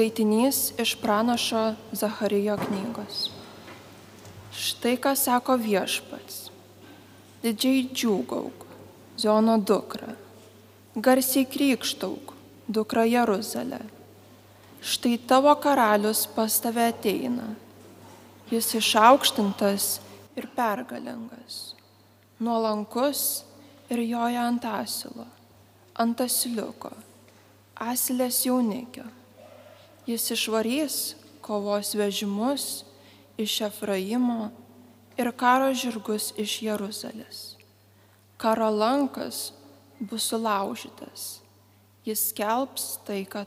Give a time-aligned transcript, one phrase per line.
[0.00, 3.28] Skaitinys iš pranašo Zacharijo knygos.
[4.56, 6.48] Štai ką sako viešpats.
[7.42, 8.64] Didžiai džiūgauk,
[9.20, 10.14] Ziono dukra.
[10.96, 12.32] Garsiai krikštauk,
[12.64, 13.82] dukra Jeruzalė.
[14.80, 17.52] Štai tavo karalius pas tave ateina.
[18.48, 19.92] Jis išaukštintas
[20.32, 21.76] ir pergalingas,
[22.40, 23.44] nuolankus
[23.92, 25.28] ir joja ant asilo,
[25.92, 26.96] ant asiliuko,
[27.92, 29.19] asilės jaunikio
[30.10, 30.94] Jis išvarys
[31.38, 32.82] kovos vežimus
[33.38, 34.50] iš Efraimo
[35.14, 37.54] ir karo žirgus iš Jeruzalės.
[38.40, 39.52] Karo lankas
[40.00, 41.38] bus sulaužytas,
[42.02, 43.44] jis skelbs taiką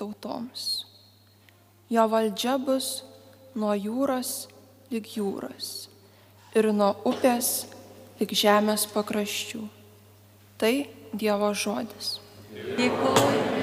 [0.00, 0.86] tautoms.
[1.92, 3.02] Jo valdžia bus
[3.52, 4.48] nuo jūros
[4.88, 5.90] lik jūros
[6.56, 7.68] ir nuo upės
[8.22, 9.66] lik žemės pakraščių.
[10.56, 10.74] Tai
[11.12, 12.20] Dievo žodis.
[12.54, 13.59] Dėkuoju.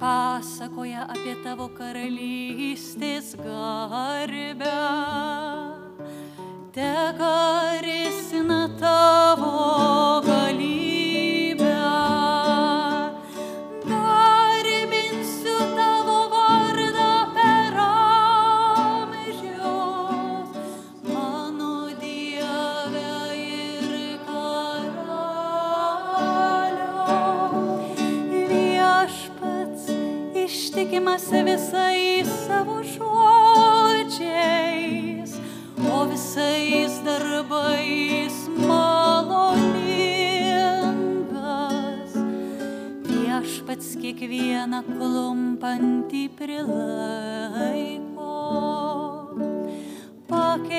[0.00, 4.76] Pasakoja apie tavo karalystės garbę,
[6.76, 7.99] te karisina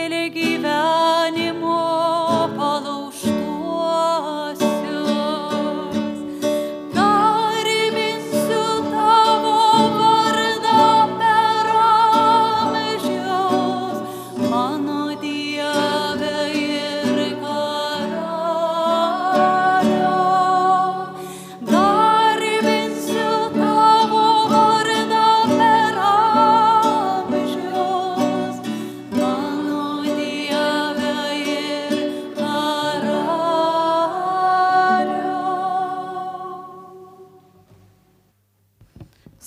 [0.02, 1.41] pakelia gyvenimo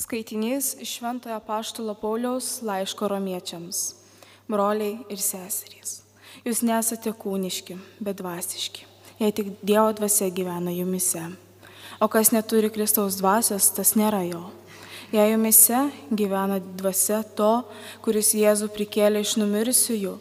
[0.05, 3.79] Skaitinys iš Šventojo Paštalo Pauliaus laiško romiečiams.
[4.53, 6.03] Broliai ir seserys,
[6.45, 8.85] jūs nesate kūniški, bet dvasiški.
[9.19, 11.23] jei tik Dievo dvasia gyvena jumise.
[12.01, 14.43] O kas neturi Kristaus dvasios, tas nėra jo.
[15.09, 15.81] Jei jumise
[16.13, 17.65] gyvena dvasia to,
[18.05, 20.15] kuris Jėzų prikėlė iš numirusiųjų,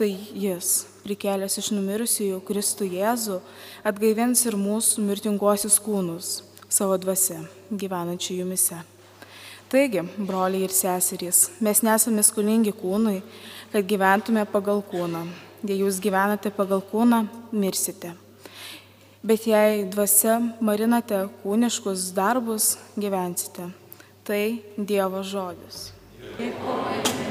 [0.00, 3.40] tai jis, prikėlęs iš numirusiųjų Kristų Jėzų,
[3.84, 6.36] atgaivins ir mūsų mirtinguosius kūnus
[6.72, 8.95] savo dvasia, gyvenančių jumise.
[9.66, 13.18] Taigi, broliai ir seserys, mes nesame skolingi kūnui,
[13.72, 15.24] kad gyventume pagal kūną.
[15.66, 18.12] Jei jūs gyvenate pagal kūną, mirsite.
[19.26, 23.72] Bet jei dvasia marinate kūniškus darbus, gyvensite.
[24.26, 24.42] Tai
[24.78, 25.88] Dievo žodis.
[26.38, 27.25] Dėkojame.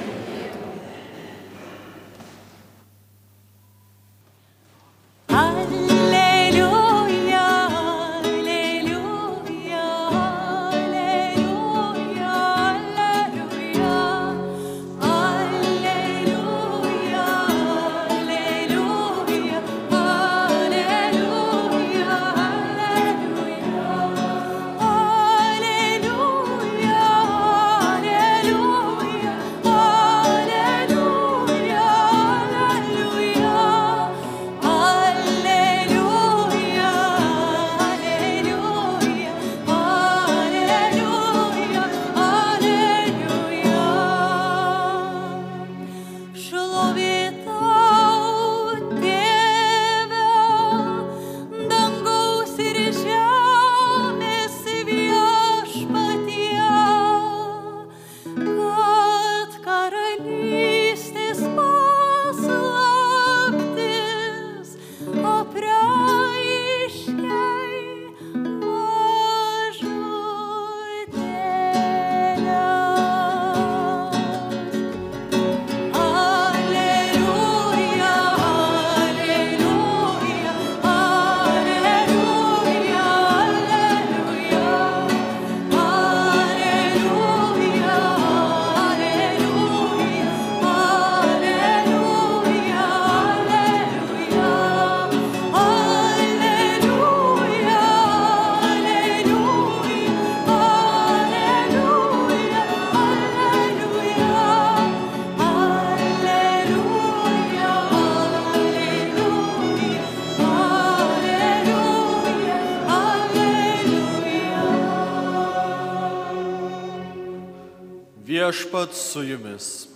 [118.55, 118.65] Alleluia.
[118.65, 119.87] Viešpat su jumis.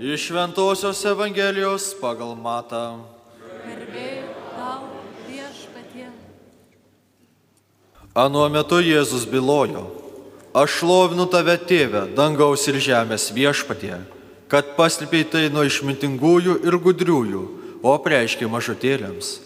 [0.00, 3.02] Iš Šventojios Evangelijos pagal Matą.
[8.14, 9.90] Anuo metu Jėzus bylojo,
[10.54, 13.98] aš šlovinu tave tėvę, dangaus ir žemės viešpatie,
[14.48, 17.42] kad paslėpiai tai nuo išmintingųjų ir gudriųjų,
[17.84, 19.40] o preiškiai mažutėlėms.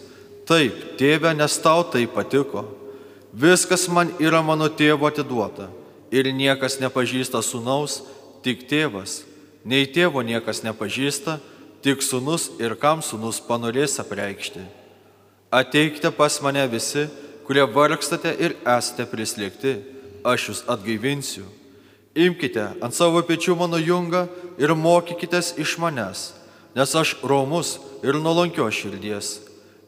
[0.47, 2.63] Taip, tėve, nes tau tai patiko.
[3.33, 5.67] Viskas man yra mano tėvo atiduota
[6.11, 8.01] ir niekas nepažįsta sunaus,
[8.43, 9.23] tik tėvas.
[9.63, 11.39] Nei tėvo niekas nepažįsta,
[11.81, 14.61] tik sunus ir kam sunus panorės apreikšti.
[15.51, 17.07] Ateikite pas mane visi,
[17.47, 19.73] kurie vargstate ir esate prislėgti,
[20.23, 21.45] aš jūs atgaivinsiu.
[22.15, 24.25] Imkite ant savo pečių mano jungą
[24.59, 26.31] ir mokykitės iš manęs,
[26.75, 29.39] nes aš romus ir nuolankio širdies.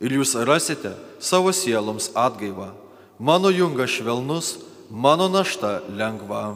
[0.03, 2.73] Ir jūs rasite savo sieloms atgaivą.
[3.19, 4.57] Mano jungas švelnus,
[4.93, 6.53] mano našta lengva.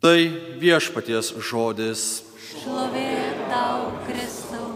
[0.00, 0.18] Tai
[0.62, 2.22] viešpaties žodis.
[2.54, 4.70] Šlovė tau, Kristau.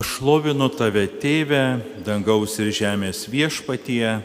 [0.00, 4.24] Šlovinu tave, tėve, dangaus ir žemės viešpatie,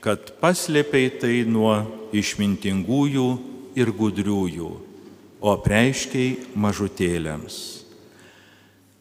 [0.00, 1.84] kad paslėpiai tai nuo
[2.16, 3.28] išmintingųjų
[3.78, 4.70] ir gudriųjų,
[5.44, 7.84] o preiškiai mažutėlėms.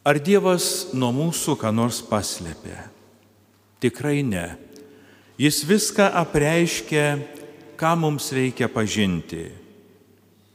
[0.08, 2.97] Ar Dievas nuo mūsų ką nors paslėpė?
[3.84, 4.56] Tikrai ne.
[5.38, 7.20] Jis viską apreiškia,
[7.78, 9.46] ką mums reikia pažinti.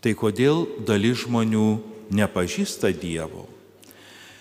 [0.03, 1.69] Tai kodėl dalis žmonių
[2.11, 3.47] nepažįsta Dievo?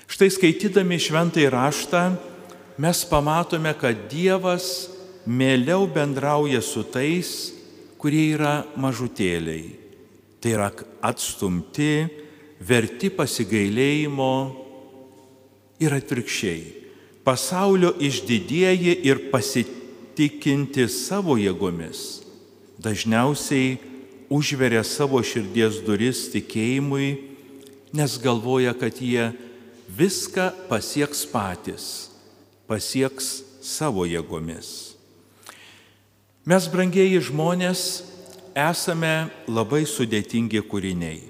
[0.10, 2.02] Štai skaitydami šventai raštą
[2.82, 4.90] mes pamatome, kad Dievas
[5.30, 7.54] mieliau bendrauja su tais,
[8.02, 9.78] kurie yra mažutėliai.
[10.42, 10.72] Tai yra
[11.06, 12.10] atstumti,
[12.58, 14.34] verti pasigailėjimo
[15.86, 16.81] ir atvirkščiai.
[17.32, 22.02] Pasaulio išdidėjai ir pasitikinti savo jėgomis
[22.82, 23.78] dažniausiai
[24.28, 27.10] užveria savo širdies duris tikėjimui,
[27.96, 29.30] nes galvoja, kad jie
[29.96, 31.86] viską pasieks patys,
[32.68, 33.32] pasieks
[33.64, 34.98] savo jėgomis.
[36.44, 38.02] Mes, brangieji žmonės,
[38.58, 41.22] esame labai sudėtingi kūriniai,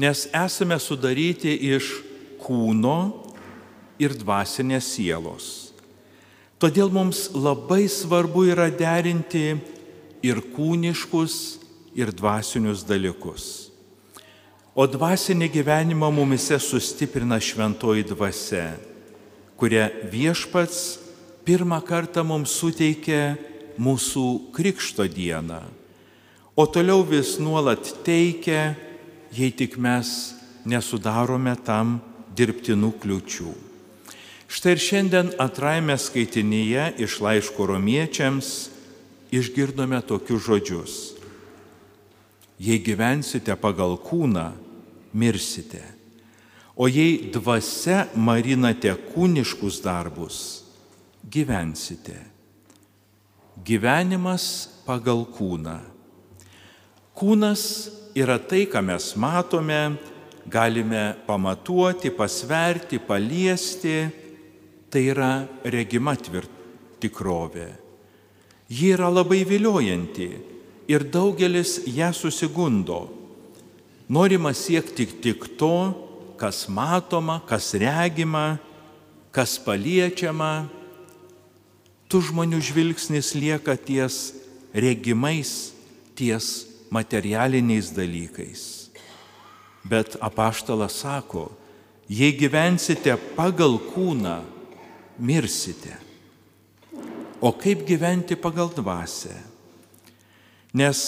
[0.00, 1.92] nes esame sudaryti iš
[2.40, 3.25] kūno
[3.98, 5.46] ir dvasinės sielos.
[6.56, 9.58] Todėl mums labai svarbu yra derinti
[10.24, 11.34] ir kūniškus,
[11.96, 13.70] ir dvasinius dalykus.
[14.76, 18.74] O dvasinį gyvenimą mumise sustiprina šventoji dvasia,
[19.56, 20.80] kurią viešpats
[21.48, 23.20] pirmą kartą mums suteikė
[23.80, 25.62] mūsų krikšto dieną,
[26.56, 28.74] o toliau vis nuolat teikia,
[29.32, 30.36] jei tik mes
[30.68, 31.98] nesudarome tam
[32.36, 33.65] dirbtinų kliučių.
[34.46, 38.50] Štai ir šiandien atraime skaitinyje iš laiško romiečiams
[39.34, 40.94] išgirdome tokius žodžius.
[42.62, 44.52] Jei gyvensite pagal kūną,
[45.12, 45.82] mirsite.
[46.76, 50.38] O jei dvasia marinate kūniškus darbus,
[51.24, 52.16] gyvensite.
[53.66, 55.80] Gyvenimas pagal kūną.
[57.16, 57.62] Kūnas
[58.16, 59.96] yra tai, ką mes matome,
[60.46, 64.25] galime pamatuoti, pasverti, paliesti.
[64.90, 65.32] Tai yra
[65.64, 66.52] regima tvirt
[67.02, 67.70] tikrovė.
[68.70, 70.30] Ji yra labai viliojanti
[70.90, 73.06] ir daugelis ją susigundo.
[74.08, 75.92] Norima siekti tik to,
[76.38, 78.58] kas matoma, kas regima,
[79.34, 80.68] kas paliečiama.
[82.06, 84.30] Tu žmonių žvilgsnis lieka ties
[84.70, 85.72] regimais,
[86.14, 88.62] ties materialiniais dalykais.
[89.86, 91.50] Bet apaštalas sako,
[92.06, 94.38] jei gyvensite pagal kūną,
[95.18, 95.96] mirsite.
[97.40, 99.34] O kaip gyventi pagal dvasę?
[100.76, 101.00] Nes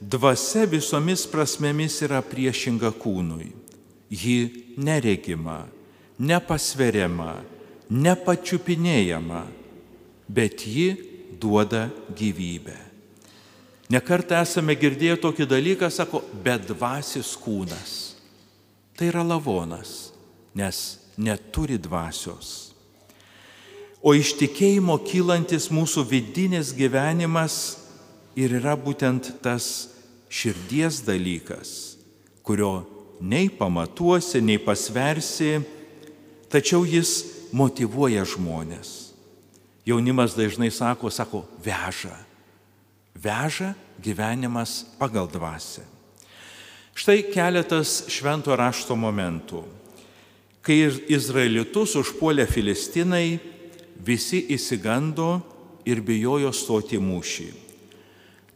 [0.00, 3.50] dvasia visomis prasmėmis yra priešinga kūnui.
[4.10, 5.62] Ji neregima,
[6.18, 7.36] nepasveriama,
[7.90, 9.44] nepačiupinėjama,
[10.30, 10.88] bet ji
[11.40, 12.76] duoda gyvybę.
[13.90, 17.94] Nekartą esame girdėję tokį dalyką, sako, bedvasis kūnas.
[18.94, 20.12] Tai yra lavonas,
[20.54, 22.70] nes neturi dvasios.
[24.00, 27.56] O iš tikėjimo kylantis mūsų vidinis gyvenimas
[28.32, 29.90] ir yra būtent tas
[30.32, 31.98] širdies dalykas,
[32.40, 32.86] kurio
[33.20, 35.58] nei pamatuosi, nei pasversi,
[36.48, 37.12] tačiau jis
[37.52, 39.12] motivuoja žmonės.
[39.84, 42.14] Jaunimas dažnai sako, sako, veža.
[43.20, 45.84] Veža gyvenimas pagal dvasę.
[46.96, 49.64] Štai keletas švento rašto momentų.
[50.60, 50.76] Kai
[51.08, 53.40] izraelitus užpuolė filistinai,
[54.04, 55.40] visi įsigando
[55.88, 57.48] ir bijojo stoti mūšį.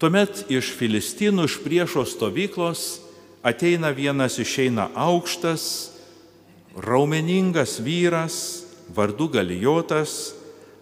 [0.00, 3.00] Tuomet iš filistinų, iš priešo stovyklos
[3.44, 5.94] ateina vienas išeina aukštas,
[6.76, 8.36] raumeningas vyras,
[8.94, 10.34] vardu galijotas,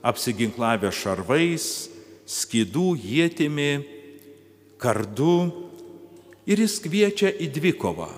[0.03, 1.89] apsiginklavę šarvais,
[2.27, 3.73] skydų jėtimi,
[4.83, 5.53] kardu
[6.49, 8.11] ir jis kviečia į dvikovą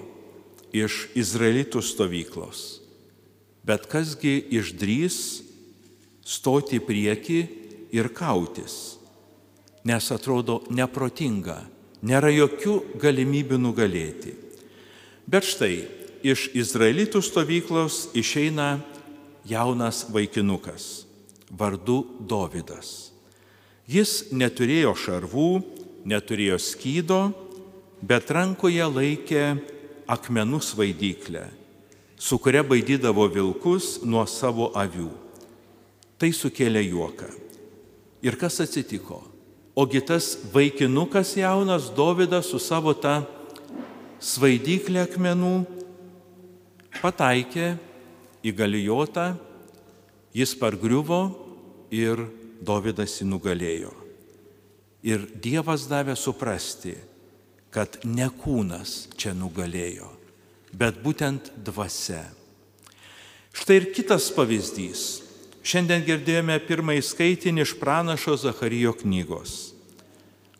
[0.74, 2.80] iš izraelitų stovyklos.
[3.64, 5.43] Bet kasgi išdrys
[6.24, 7.40] stoti prieki
[7.92, 8.96] ir kautis,
[9.84, 11.60] nes atrodo neprotinga,
[12.02, 14.34] nėra jokių galimybių nugalėti.
[15.28, 15.84] Bet štai
[16.24, 18.78] iš izraelitų stovyklos išeina
[19.48, 21.04] jaunas vaikinukas
[21.52, 23.12] vardu Dovydas.
[23.84, 25.48] Jis neturėjo šarvų,
[26.08, 27.20] neturėjo skydo,
[28.00, 29.44] bet rankoje laikė
[30.08, 31.44] akmenų svaidyklę,
[32.16, 35.23] su kuria baidydavo vilkus nuo savo avių.
[36.18, 37.28] Tai sukėlė juoką.
[38.24, 39.20] Ir kas atsitiko?
[39.74, 43.24] Ogi tas vaikinukas jaunas Dovydas su savo tą
[44.22, 45.54] svaidyklę akmenų
[47.02, 47.74] pataikė
[48.44, 49.32] į galijotą,
[50.36, 51.24] jis pargriuvo
[51.92, 52.22] ir
[52.64, 53.90] Dovydas jį nugalėjo.
[55.04, 56.94] Ir Dievas davė suprasti,
[57.74, 60.06] kad ne kūnas čia nugalėjo,
[60.72, 62.22] bet būtent dvasia.
[63.54, 65.23] Štai ir kitas pavyzdys.
[65.64, 69.72] Šiandien girdėjome pirmąjį skaitinį iš pranašo Zacharijo knygos.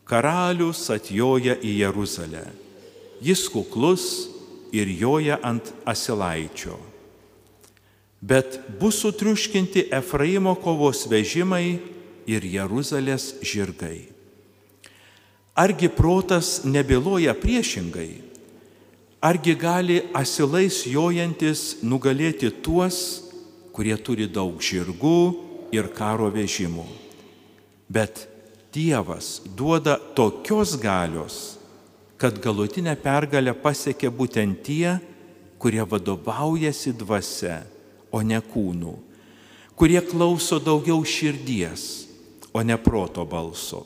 [0.09, 2.45] Karalius atjoja į Jeruzalę.
[3.25, 4.07] Jis kuklus
[4.73, 6.79] ir joja ant asilaičio.
[8.25, 11.77] Bet bus sutriuškinti Efraimo kovos vežimai
[12.25, 14.07] ir Jeruzalės žirgai.
[15.55, 18.25] Argi protas nebiloja priešingai?
[19.21, 23.24] Argi gali asilais jojantis nugalėti tuos,
[23.75, 25.19] kurie turi daug žirgų
[25.75, 26.87] ir karo vežimų.
[27.91, 28.29] Bet
[28.75, 31.59] Dievas duoda tokios galios,
[32.19, 34.97] kad galutinę pergalę pasiekia būtent tie,
[35.63, 37.61] kurie vadovaujasi dvasia,
[38.11, 38.95] o ne kūnų,
[39.79, 42.07] kurie klauso daugiau širdies,
[42.55, 43.85] o ne proto balso.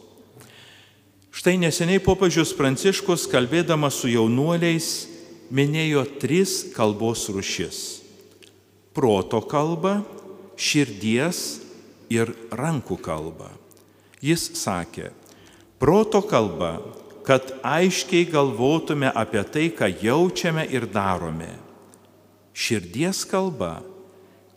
[1.33, 4.91] Štai neseniai popiežius Pranciškus, kalbėdamas su jaunuoliais,
[5.53, 7.98] minėjo tris kalbos rušis
[8.99, 10.01] proto kalbą,
[10.59, 11.61] širdies
[12.11, 13.53] ir rankų kalbą.
[14.19, 15.13] Jis sakė,
[15.79, 16.81] proto kalba,
[17.23, 21.53] kad aiškiai galvotume apie tai, ką jaučiame ir darome.
[22.59, 23.77] Širdies kalba,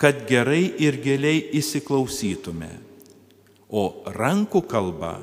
[0.02, 2.72] kad gerai ir giliai įsiklausytume.
[3.70, 5.20] O rankų kalba,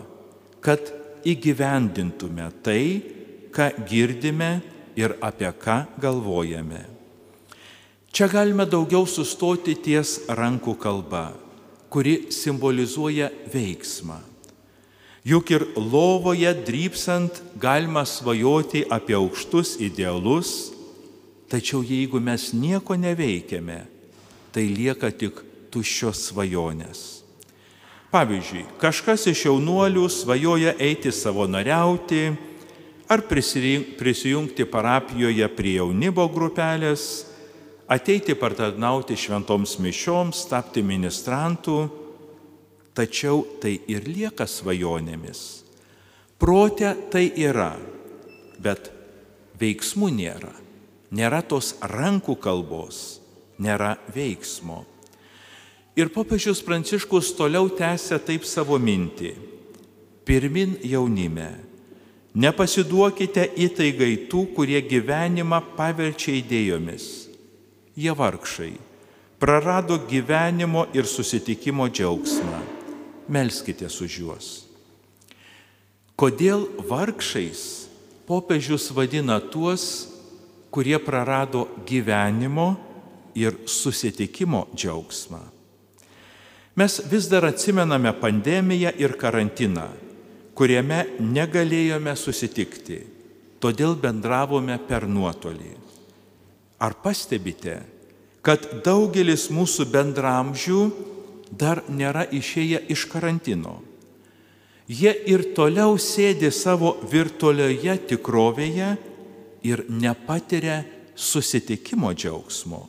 [0.62, 0.92] kad
[1.26, 2.84] įgyvendintume tai,
[3.50, 4.52] ką girdime
[4.94, 6.97] ir apie ką galvojame.
[8.12, 11.30] Čia galime daugiau sustoti ties rankų kalba,
[11.92, 14.18] kuri simbolizuoja veiksmą.
[15.28, 20.72] Juk ir lovoje drypsant galima svajoti apie aukštus idealus,
[21.52, 23.82] tačiau jeigu mes nieko neveikiame,
[24.52, 27.04] tai lieka tik tuščios svajonės.
[28.08, 32.22] Pavyzdžiui, kažkas iš jaunuolių svajoja eiti savanoriauti
[33.08, 37.27] ar prisijungti parapijoje prie jaunimo grupelės,
[37.88, 41.78] ateiti partarnauti šventoms mišioms, tapti ministrantų,
[42.96, 45.42] tačiau tai ir lieka svajonėmis.
[46.38, 47.72] Protė tai yra,
[48.60, 48.90] bet
[49.58, 50.54] veiksmų nėra.
[51.08, 53.18] Nėra tos rankų kalbos,
[53.58, 54.82] nėra veiksmo.
[55.98, 59.32] Ir popiežius Pranciškus toliau tęsia taip savo mintį.
[60.28, 61.48] Pirmin jaunime.
[62.38, 67.27] Nepasiduokite įtaigai tų, kurie gyvenimą paverčia idėjomis.
[67.98, 68.76] Jie vargšai.
[69.38, 72.60] Prarado gyvenimo ir susitikimo džiaugsmą.
[73.26, 74.46] Melskite už juos.
[76.14, 77.90] Kodėl vargšais
[78.26, 80.06] popiežius vadina tuos,
[80.70, 82.76] kurie prarado gyvenimo
[83.34, 85.42] ir susitikimo džiaugsmą?
[86.78, 89.88] Mes vis dar atsimename pandemiją ir karantiną,
[90.54, 93.02] kuriame negalėjome susitikti,
[93.58, 95.87] todėl bendravome per nuotolį.
[96.78, 97.80] Ar pastebite,
[98.46, 100.82] kad daugelis mūsų bendramžių
[101.58, 103.80] dar nėra išėję iš karantino?
[104.88, 108.94] Jie ir toliau sėdi savo virtualioje tikrovėje
[109.66, 110.80] ir nepatiria
[111.18, 112.86] susitikimo džiaugsmo.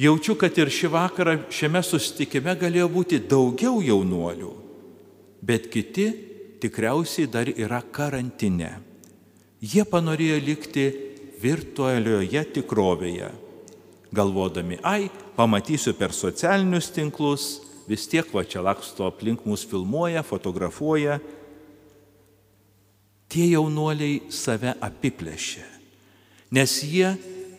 [0.00, 4.50] Jaučiu, kad ir šį vakarą šiame susitikime galėjo būti daugiau jaunuolių,
[5.44, 6.08] bet kiti
[6.64, 8.72] tikriausiai dar yra karantine.
[9.62, 10.88] Jie panorėjo likti
[11.42, 13.30] virtualioje tikrovėje,
[14.14, 17.46] galvodami, ai, pamatysiu per socialinius tinklus,
[17.88, 21.18] vis tiek va čia laksto aplink mus filmuoja, fotografuoja.
[23.28, 25.64] Tie jaunuoliai save apiplėšė,
[26.54, 27.14] nes jie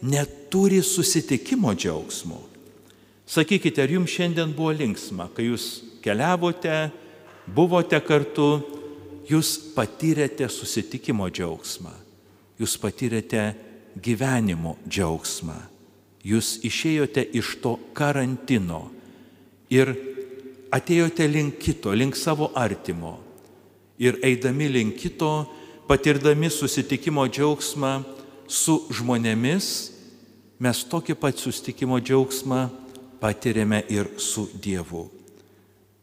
[0.06, 2.40] neturi susitikimo džiaugsmo.
[3.26, 5.66] Sakykite, ar jums šiandien buvo linksma, kai jūs
[6.06, 6.92] keliavote,
[7.50, 8.50] buvote kartu,
[9.26, 11.92] jūs patyrėte susitikimo džiaugsmą,
[12.62, 13.48] jūs patyrėte
[13.96, 15.56] gyvenimo džiaugsmą,
[16.26, 18.90] jūs išėjote iš to karantino
[19.72, 19.94] ir
[20.74, 23.20] atėjote link kito, link savo artimo.
[24.02, 25.48] Ir eidami link kito,
[25.88, 28.02] patirdami susitikimo džiaugsmą,
[28.48, 29.68] su žmonėmis
[30.62, 32.68] mes tokį pat sustikimo džiaugsmą
[33.22, 35.08] patiriame ir su Dievu.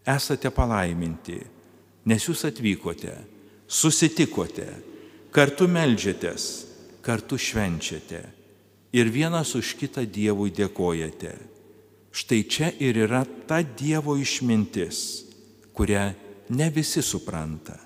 [0.09, 1.39] Esate palaiminti,
[2.09, 3.13] nes jūs atvykote,
[3.71, 4.67] susitikote,
[5.31, 6.72] kartu melžiatės,
[7.03, 8.23] kartu švenčiate
[8.93, 11.33] ir vienas už kitą Dievui dėkojate.
[12.13, 15.25] Štai čia ir yra ta Dievo išmintis,
[15.73, 16.13] kurią
[16.53, 17.79] ne visi supranta.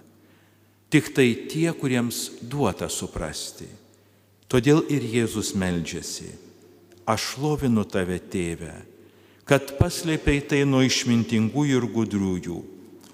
[0.91, 3.69] Tik tai tie, kuriems duota suprasti.
[4.51, 6.31] Todėl ir Jėzus meldžiasi.
[7.07, 8.73] Aš lovinu tave, tėve,
[9.47, 12.57] kad paslėpiai tai nuo išmintingųjų ir gudriųjų,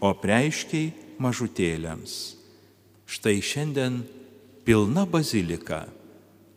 [0.00, 2.14] o preiškiai mažutėliams.
[3.04, 4.00] Štai šiandien
[4.66, 5.86] pilna bazilika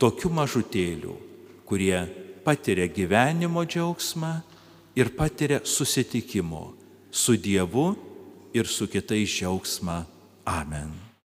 [0.01, 1.15] tokių mažutėlių,
[1.65, 1.97] kurie
[2.45, 4.33] patiria gyvenimo džiaugsmą
[4.95, 6.73] ir patiria susitikimo
[7.11, 7.93] su Dievu
[8.53, 10.03] ir su kitais džiaugsmą.
[10.45, 11.04] Amen.